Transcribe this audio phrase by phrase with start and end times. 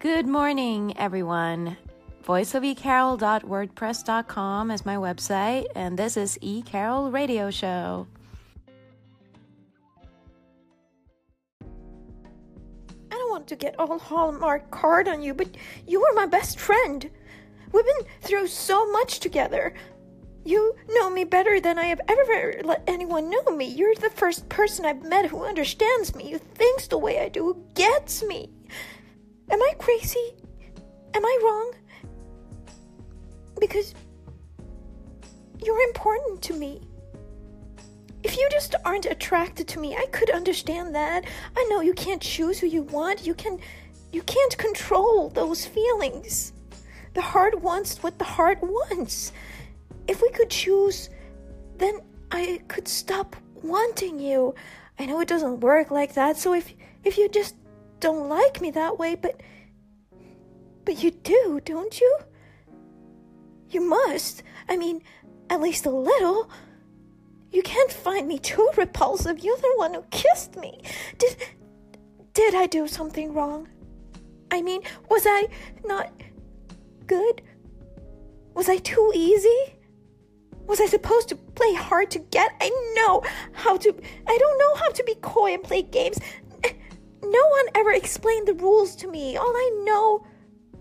[0.00, 1.76] Good morning, everyone.
[2.24, 8.06] voiceofecarol.wordpress.com is my website, and this is E Carol Radio Show.
[11.60, 11.64] I
[13.10, 15.48] don't want to get all Hallmark card on you, but
[15.84, 17.10] you were my best friend.
[17.72, 19.74] We've been through so much together.
[20.44, 23.64] You know me better than I have ever let anyone know me.
[23.64, 27.42] You're the first person I've met who understands me, who thinks the way I do,
[27.42, 28.52] who gets me.
[29.50, 30.34] Am I crazy?
[31.14, 31.72] Am I wrong?
[33.60, 33.94] Because
[35.64, 36.82] you're important to me.
[38.22, 41.24] If you just aren't attracted to me, I could understand that.
[41.56, 43.26] I know you can't choose who you want.
[43.26, 43.58] You can
[44.12, 46.52] you can't control those feelings.
[47.14, 49.32] The heart wants what the heart wants.
[50.06, 51.10] If we could choose,
[51.76, 54.54] then I could stop wanting you.
[54.98, 56.36] I know it doesn't work like that.
[56.36, 56.72] So if
[57.04, 57.54] if you just
[58.00, 59.40] don't like me that way, but
[60.84, 62.18] but you do, don't you?
[63.68, 64.42] You must.
[64.68, 65.02] I mean,
[65.50, 66.50] at least a little.
[67.50, 69.40] You can't find me too repulsive.
[69.40, 70.80] You're the one who kissed me.
[71.18, 71.36] Did
[72.32, 73.68] did I do something wrong?
[74.50, 75.48] I mean, was I
[75.84, 76.10] not
[77.06, 77.42] good?
[78.54, 79.74] Was I too easy?
[80.66, 82.52] Was I supposed to play hard to get?
[82.60, 83.94] I know how to
[84.26, 86.18] I don't know how to be coy and play games.
[87.30, 89.36] No one ever explained the rules to me.
[89.36, 90.26] All I know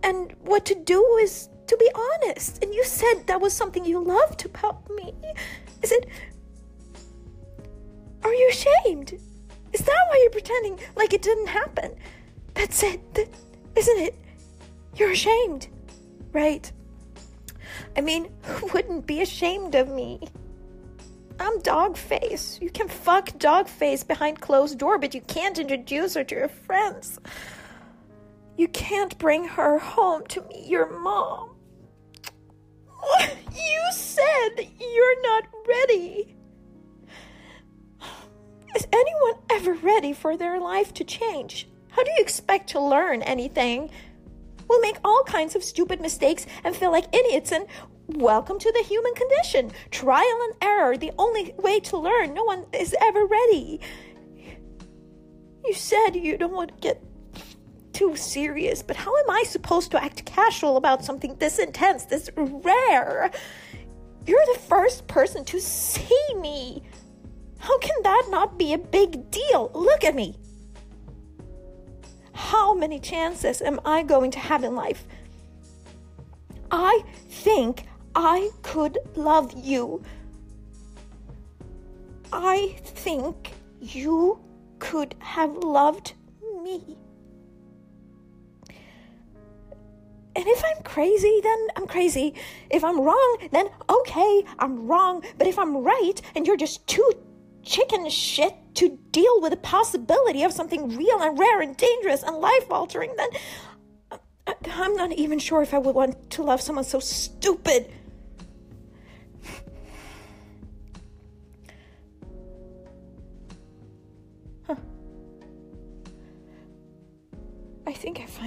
[0.03, 2.63] and what to do is to be honest.
[2.63, 5.13] And you said that was something you loved about me.
[5.81, 6.07] Is it.
[8.23, 9.13] Are you ashamed?
[9.73, 11.95] Is that why you're pretending like it didn't happen?
[12.53, 13.29] That's it, that,
[13.75, 14.15] isn't it?
[14.95, 15.67] You're ashamed,
[16.31, 16.71] right?
[17.95, 20.21] I mean, who wouldn't be ashamed of me?
[21.39, 22.61] I'm Dogface.
[22.61, 27.19] You can fuck Dogface behind closed door, but you can't introduce her to your friends.
[28.57, 31.55] You can't bring her home to meet your mom.
[33.49, 36.35] You said you're not ready.
[38.75, 41.67] Is anyone ever ready for their life to change?
[41.89, 43.89] How do you expect to learn anything?
[44.67, 47.65] We'll make all kinds of stupid mistakes and feel like idiots, and
[48.07, 49.71] welcome to the human condition.
[49.91, 52.33] Trial and error, the only way to learn.
[52.33, 53.79] No one is ever ready.
[55.65, 57.03] You said you don't want to get
[57.93, 62.29] too serious, but how am I supposed to act casual about something this intense, this
[62.35, 63.31] rare?
[64.25, 66.83] You're the first person to see me.
[67.59, 69.71] How can that not be a big deal?
[69.73, 70.37] Look at me.
[72.33, 75.05] How many chances am I going to have in life?
[76.69, 77.85] I think
[78.19, 80.01] I could love you.
[82.33, 84.39] I think you
[84.79, 86.13] could have loved
[86.63, 86.97] me.
[90.35, 92.33] And if I'm crazy, then I'm crazy.
[92.71, 95.23] If I'm wrong, then okay, I'm wrong.
[95.37, 97.11] But if I'm right and you're just too
[97.61, 102.37] chicken shit to deal with the possibility of something real and rare and dangerous and
[102.37, 103.29] life altering, then
[104.11, 107.93] uh, I'm not even sure if I would want to love someone so stupid.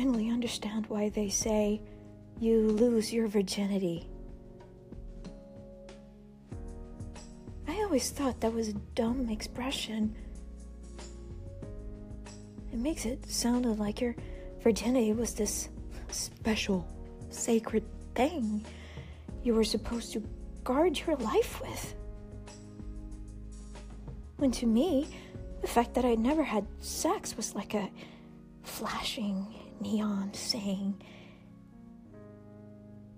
[0.00, 1.78] Finally understand why they say
[2.40, 4.08] you lose your virginity.
[7.68, 10.16] I always thought that was a dumb expression.
[12.72, 14.16] It makes it sound like your
[14.62, 15.68] virginity was this
[16.08, 16.88] special,
[17.28, 17.84] sacred
[18.14, 18.64] thing
[19.44, 20.26] you were supposed to
[20.64, 21.94] guard your life with.
[24.38, 25.08] When to me,
[25.60, 27.90] the fact that I never had sex was like a
[28.62, 29.46] flashing
[29.80, 31.02] neon saying,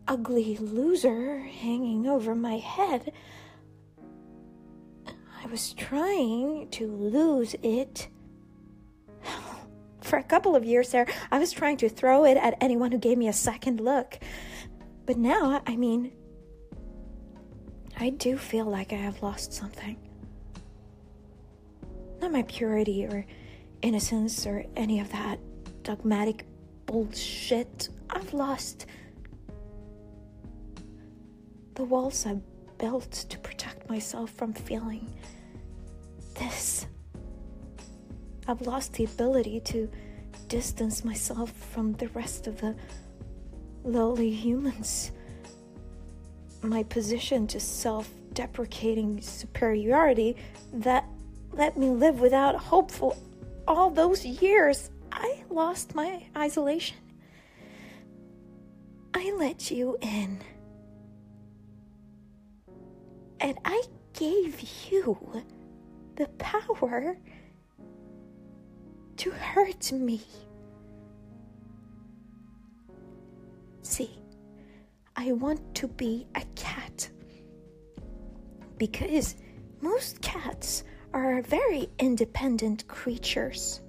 [0.08, 3.12] ugly loser hanging over my head.
[5.42, 8.08] I was trying to lose it.
[10.00, 12.98] For a couple of years there, I was trying to throw it at anyone who
[12.98, 14.18] gave me a second look.
[15.06, 16.12] But now, I mean,
[17.98, 19.96] I do feel like I have lost something.
[22.20, 23.26] Not my purity or
[23.80, 25.38] innocence or any of that
[25.82, 26.44] dogmatic
[26.86, 27.88] bullshit.
[28.10, 28.86] I've lost
[31.74, 32.42] the walls I've
[32.78, 35.12] built to protect myself from feeling
[36.38, 36.86] this.
[38.46, 39.88] I've lost the ability to
[40.48, 42.74] distance myself from the rest of the
[43.84, 45.12] lowly humans.
[46.62, 50.36] My position to self deprecating superiority
[50.72, 51.06] that
[51.52, 53.14] let me live without hope for
[53.66, 54.90] all those years.
[55.12, 56.96] I lost my isolation.
[59.14, 60.40] I let you in.
[63.40, 63.82] And I
[64.14, 64.60] gave
[64.90, 65.42] you
[66.16, 67.16] the power
[69.16, 70.22] to hurt me.
[73.82, 74.18] See,
[75.16, 77.10] I want to be a cat
[78.78, 79.36] because
[79.80, 83.80] most cats are very independent creatures.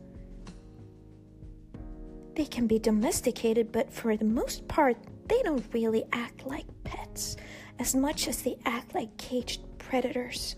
[2.36, 4.98] They can be domesticated, but for the most part,
[5.28, 7.38] they don't really act like pets
[7.80, 10.56] as much as they act like caged predators.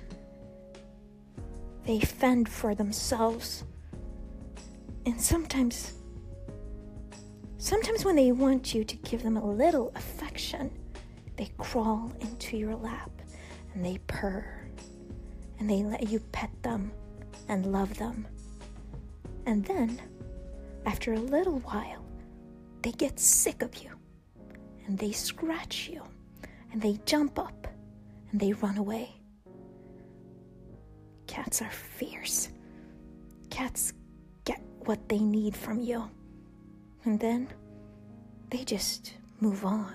[1.86, 3.64] They fend for themselves.
[5.06, 5.94] And sometimes,
[7.58, 10.72] sometimes when they want you to give them a little affection,
[11.36, 13.12] they crawl into your lap
[13.74, 14.66] and they purr
[15.60, 16.92] and they let you pet them
[17.48, 18.26] and love them.
[19.46, 20.02] And then,
[20.86, 22.06] after a little while,
[22.82, 23.92] they get sick of you
[24.86, 26.04] and they scratch you
[26.72, 27.68] and they jump up
[28.32, 29.10] and they run away.
[31.28, 32.50] Cats are fierce.
[33.50, 33.94] Cats
[34.44, 36.10] get what they need from you.
[37.04, 37.48] And then
[38.50, 39.94] they just move on.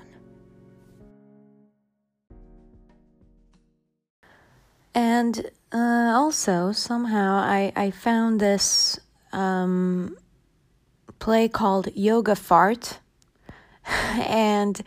[4.95, 8.99] And uh, also, somehow, I, I found this
[9.33, 10.17] um,
[11.21, 12.99] play called Yoga Fart.
[13.87, 14.83] and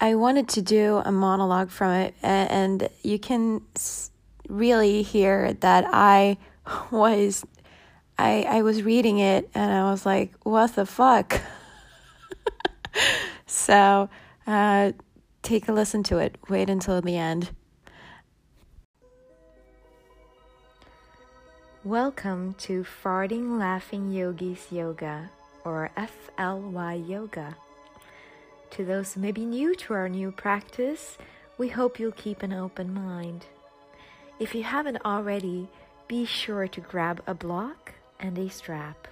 [0.00, 2.14] I wanted to do a monologue from it.
[2.22, 3.62] And you can
[4.48, 6.38] really hear that I
[6.92, 7.44] was.
[8.18, 11.40] I, I was reading it and I was like, what the fuck?
[13.46, 14.10] so,
[14.46, 14.92] uh,
[15.42, 16.36] take a listen to it.
[16.50, 17.50] Wait until the end.
[21.82, 25.30] Welcome to Farting Laughing Yogis Yoga,
[25.70, 27.56] or FLY Yoga.
[28.72, 31.18] To those who may be new to our new practice,
[31.58, 33.46] we hope you'll keep an open mind.
[34.38, 35.68] If you haven't already,
[36.08, 39.06] be sure to grab a block and a strap.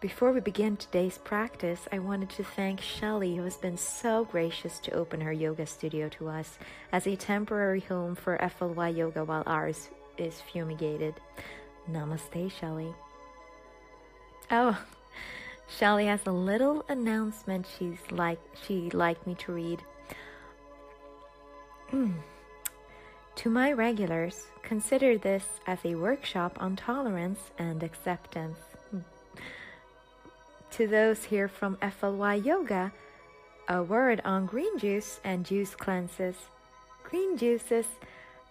[0.00, 4.78] Before we begin today's practice, I wanted to thank Shelly, who has been so gracious
[4.80, 6.56] to open her yoga studio to us
[6.92, 11.14] as a temporary home for FLY Yoga while ours is fumigated.
[11.90, 12.94] Namaste, Shelly.
[14.50, 14.78] Oh,
[15.68, 19.82] Shelly has a little announcement she's like she'd like me to read.
[21.92, 22.14] Mm.
[23.36, 28.58] To my regulars, consider this as a workshop on tolerance and acceptance.
[28.94, 29.04] Mm.
[30.72, 32.92] To those here from FLY Yoga,
[33.68, 36.36] a word on green juice and juice cleanses.
[37.04, 37.86] Green juices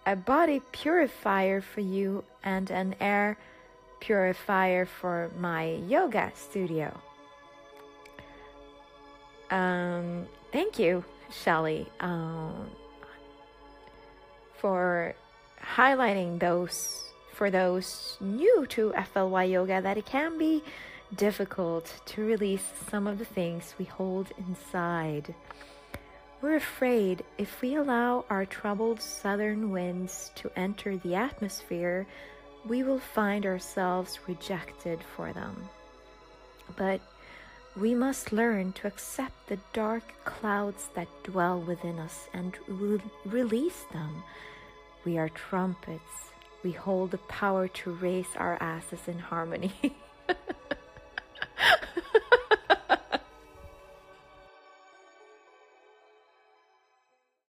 [0.06, 3.36] a body purifier for you and an air
[4.00, 6.98] purifier for my yoga studio.
[9.50, 12.70] Um, thank you, Shelly, um,
[14.56, 15.14] for
[15.62, 20.60] highlighting those for those new to FLY yoga that it can be
[21.14, 25.32] difficult to release some of the things we hold inside.
[26.42, 32.06] We're afraid if we allow our troubled southern winds to enter the atmosphere,
[32.66, 35.68] we will find ourselves rejected for them.
[36.76, 37.00] But
[37.80, 43.84] we must learn to accept the dark clouds that dwell within us and re- release
[43.92, 44.22] them.
[45.04, 46.32] We are trumpets.
[46.64, 49.96] We hold the power to raise our asses in harmony.